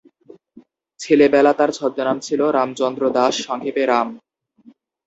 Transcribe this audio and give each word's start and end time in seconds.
ছেলেবেলা 0.99 1.51
তার 1.53 1.69
ছদ্মনাম 1.77 2.17
ছিল 2.19 2.41
রামচন্দ্র 2.57 3.03
দাস, 3.17 3.33
সংক্ষেপে 3.45 3.83
রাম। 3.85 4.07